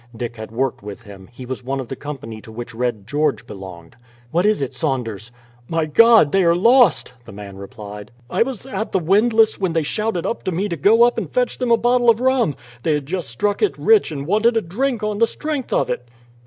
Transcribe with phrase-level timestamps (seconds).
[0.17, 3.45] Dick had worked with him; he was one of the company to which Red George
[3.45, 3.95] belonged.
[4.31, 5.31] "What is it, Saunders?"
[5.69, 6.31] "My God!
[6.31, 8.09] they are lost!" the man replied.
[8.27, 11.31] "I was at the windlass when they shouted up to me to go up and
[11.31, 12.55] fetch them a bottle of rum.
[12.81, 16.09] They had just struck it rich, and wanted a drink on the strength of it."